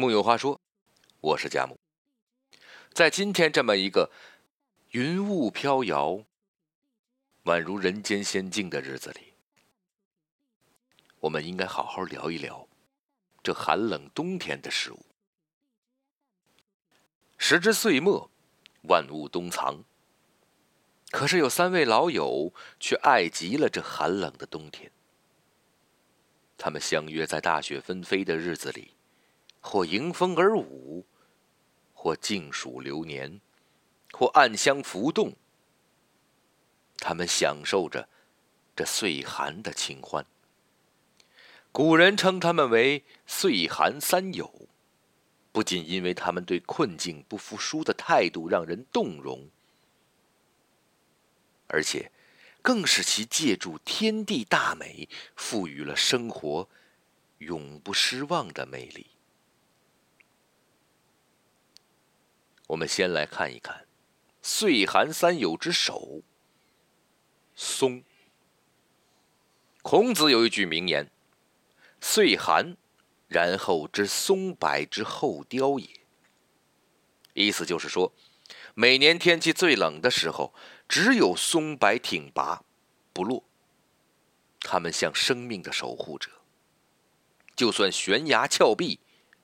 [0.00, 0.58] 木有话说，
[1.20, 1.78] 我是佳木。
[2.94, 4.10] 在今天这么一个
[4.92, 6.24] 云雾飘摇、
[7.44, 9.34] 宛如人间仙境的日子里，
[11.20, 12.66] 我们应该好好聊一聊
[13.42, 15.04] 这寒冷冬天的事物。
[17.36, 18.30] 时至岁末，
[18.84, 19.84] 万物冬藏。
[21.10, 24.90] 可是有三位老友却爱极了这寒冷的冬天。
[26.56, 28.94] 他们相约在大雪纷飞的日子里，
[29.60, 31.06] 或迎风而舞，
[31.94, 33.40] 或静数流年，
[34.12, 35.36] 或暗香浮动。
[36.98, 38.08] 他们享受着
[38.74, 40.26] 这岁寒的清欢。
[41.72, 44.68] 古人称他们为“岁寒三友”，
[45.52, 49.48] 不仅因为他们对困境不服输的态度让人动容。
[51.68, 52.10] 而且，
[52.60, 56.68] 更是其借助天地大美，赋予了生活
[57.38, 59.06] 永不失望的魅力。
[62.70, 63.86] 我们先来看一看
[64.42, 66.22] 岁寒三友之首——
[67.56, 68.04] 松。
[69.82, 71.10] 孔子有一句名言
[72.00, 72.76] ：“岁寒，
[73.26, 75.88] 然后知松柏之后凋也。”
[77.34, 78.12] 意思就是说，
[78.74, 80.54] 每年天气最冷的时候。
[80.88, 82.64] 只有松柏挺拔，
[83.12, 83.44] 不落。
[84.58, 86.28] 他们像生命的守护者，
[87.54, 88.98] 就算悬崖峭壁，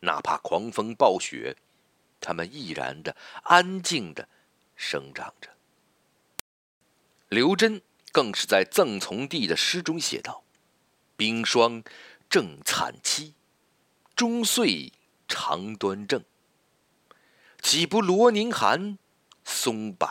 [0.00, 1.56] 哪怕狂风暴雪，
[2.20, 4.28] 他们毅然的、安静的
[4.76, 5.50] 生长着。
[7.28, 7.80] 刘桢
[8.12, 10.44] 更是在赠从弟的诗中写道
[11.16, 11.82] ：“冰霜
[12.30, 13.32] 正惨凄，
[14.14, 14.92] 终岁
[15.26, 16.24] 长端正。
[17.60, 18.98] 岂不罗宁寒，
[19.44, 20.08] 松柏。”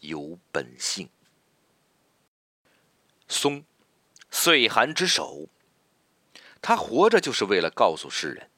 [0.00, 1.08] 有本性，
[3.26, 3.64] 松，
[4.30, 5.48] 岁寒之首。
[6.62, 8.48] 他活着就是为了告诉世人，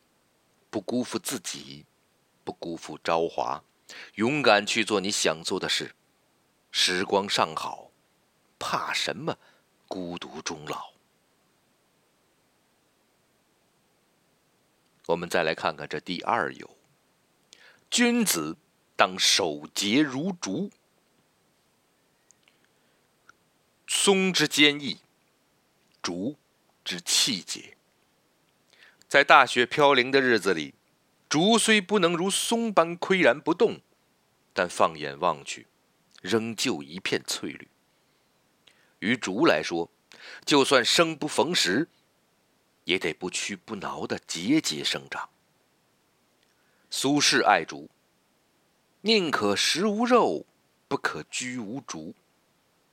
[0.69, 1.87] 不辜负自己，
[2.51, 3.63] 不辜负朝华，
[4.17, 5.95] 勇敢去做你想做的事。
[6.73, 7.93] 时光尚好，
[8.59, 9.39] 怕什么
[9.87, 10.91] 孤独终老？
[15.07, 16.77] 我们再来看看这第二友：
[17.89, 18.57] 君子
[18.97, 20.73] 当守节如竹。
[23.87, 24.99] 松之坚毅，
[26.03, 26.37] 竹
[26.85, 27.77] 之气节。
[29.07, 30.75] 在大雪飘零的日子里，
[31.31, 33.81] 竹虽不能如松般岿然不动，
[34.53, 35.69] 但放眼望去，
[36.21, 37.69] 仍旧一片翠绿。
[38.99, 39.89] 于竹来说，
[40.45, 41.89] 就算生不逢时，
[42.83, 45.31] 也得不屈不挠的节节生长。
[46.91, 47.89] 苏轼爱竹，
[49.03, 50.45] 宁可食无肉，
[50.89, 52.13] 不可居无竹。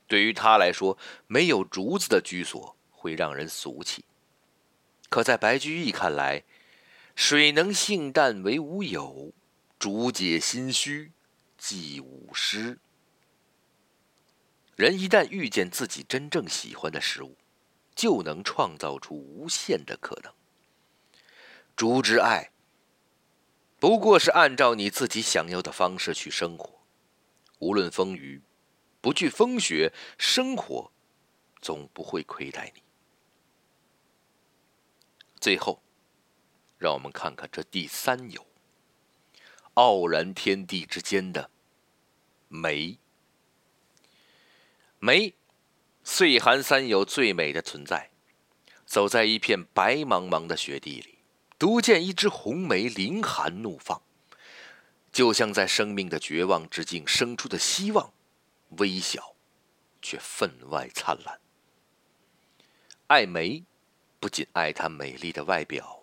[0.06, 4.04] 对于他来说，没有竹子的居所会让人俗气。
[5.08, 6.44] 可在白居易看来，
[7.20, 9.34] 水能性淡为无有，
[9.76, 11.10] 竹解心虚
[11.58, 12.78] 即无失。
[14.76, 17.36] 人一旦遇见自己真正喜欢的事物，
[17.92, 20.32] 就能创造出无限的可能。
[21.74, 22.52] 竹之爱，
[23.80, 26.82] 不过是按照你自己想要的方式去生活，
[27.58, 28.40] 无论风雨。
[29.00, 30.92] 不惧风雪，生活
[31.60, 32.82] 总不会亏待你。
[35.40, 35.82] 最后，
[36.78, 38.46] 让我们看看这第三友——
[39.74, 41.50] 傲然天地之间的
[42.48, 42.98] 梅。
[45.00, 45.34] 梅，
[46.02, 48.10] 岁寒三友最美的存在。
[48.86, 51.18] 走在一片白茫茫的雪地里，
[51.58, 54.00] 独见一只红梅凌寒怒放，
[55.12, 58.14] 就像在生命的绝望之境生出的希望。
[58.78, 59.34] 微小，
[60.00, 61.38] 却分外灿烂。
[63.08, 63.64] 爱梅，
[64.18, 65.97] 不仅爱她美丽的外表，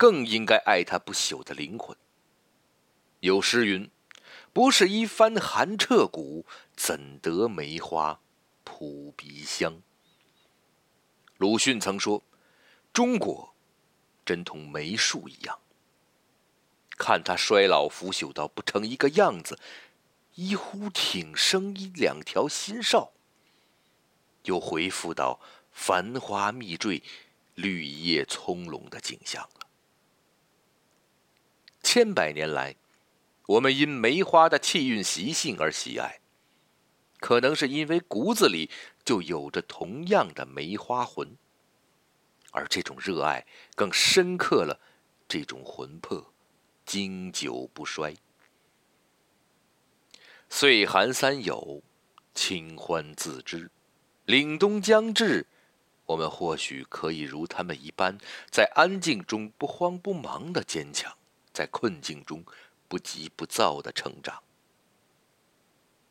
[0.00, 1.94] 更应该爱他不朽的灵魂。
[3.20, 3.90] 有诗云
[4.50, 8.18] ：“不是一番寒彻骨，怎得梅花
[8.64, 9.82] 扑鼻香？”
[11.36, 12.22] 鲁迅曾说
[12.94, 13.54] ：“中国
[14.24, 15.58] 真同梅树一样，
[16.96, 19.58] 看它衰老腐朽到不成一个样子。”
[20.34, 23.12] 一忽挺生一两条新梢，
[24.44, 25.38] 又回复到
[25.72, 27.02] 繁花密坠、
[27.54, 29.46] 绿叶葱茏的景象。
[31.82, 32.76] 千百年来，
[33.46, 36.20] 我们因梅花的气韵习性而喜爱，
[37.18, 38.70] 可能是因为骨子里
[39.04, 41.36] 就有着同样的梅花魂，
[42.52, 44.78] 而这种热爱更深刻了
[45.26, 46.32] 这种魂魄，
[46.84, 48.14] 经久不衰。
[50.48, 51.82] 岁寒三友，
[52.34, 53.70] 清欢自知。
[54.26, 55.46] 凛冬将至，
[56.06, 58.18] 我们或许可以如他们一般，
[58.50, 61.16] 在安静中不慌不忙的坚强，
[61.60, 62.42] 在困境中
[62.88, 64.42] 不急不躁的成长。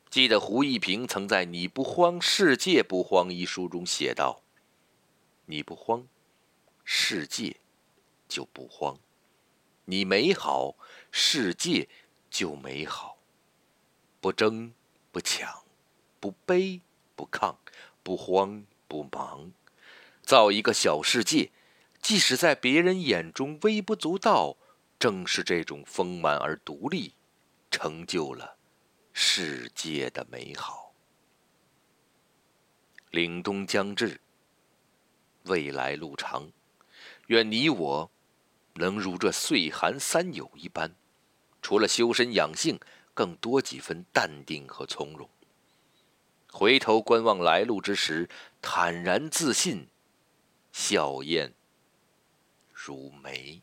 [0.08, 4.44] 记得胡一平曾在《你不慌，世界不慌》一书中写道
[5.48, 6.08] ：“你不慌，
[6.84, 7.58] 世界
[8.28, 9.00] 就不慌；
[9.86, 10.76] 你美好，
[11.12, 11.90] 世界
[12.30, 13.18] 就美好。
[14.22, 14.72] 不争，
[15.12, 15.64] 不抢，
[16.20, 16.82] 不卑，
[17.16, 17.56] 不亢，
[18.04, 19.52] 不慌，不忙，
[20.22, 21.50] 造一个小世界。
[22.00, 24.56] 即使在别人眼中微不足道，
[25.00, 27.14] 正是这种丰满而独立，
[27.72, 28.58] 成就了。”
[29.14, 30.94] 世界的美好。
[33.12, 34.22] 凛冬将至，
[35.46, 36.52] 未来路长，
[37.28, 38.12] 愿你我
[38.76, 40.94] 能如这岁寒三友一般，
[41.62, 42.80] 除了修身养性，
[43.14, 45.28] 更多几分淡定和从容。
[46.52, 48.30] 回头观望来路之时，
[48.62, 49.88] 坦然自信，
[50.72, 51.52] 笑靥
[52.72, 53.62] 如眉。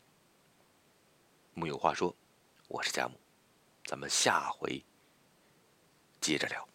[1.57, 2.15] 木有话说，
[2.67, 3.19] 我是佳木，
[3.83, 4.85] 咱们下回。
[6.21, 6.69] 接着聊。